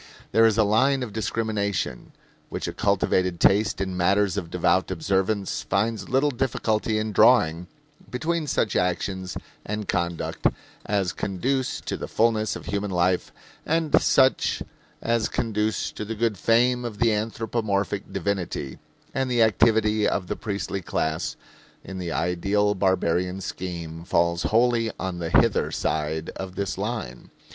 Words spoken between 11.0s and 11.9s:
conduce